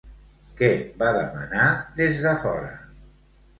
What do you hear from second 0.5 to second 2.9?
Què va demanar des de fora?